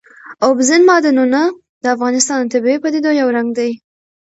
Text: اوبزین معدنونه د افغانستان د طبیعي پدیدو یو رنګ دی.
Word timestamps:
اوبزین 0.45 0.81
معدنونه 0.89 1.41
د 1.81 1.83
افغانستان 1.95 2.39
د 2.43 2.47
طبیعي 2.53 2.77
پدیدو 2.83 3.11
یو 3.21 3.27
رنګ 3.37 3.49
دی. 3.57 3.71